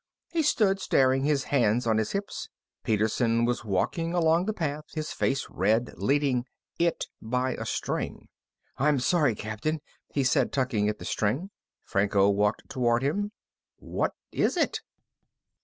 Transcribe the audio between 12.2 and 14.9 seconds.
walked toward him. "What is it?"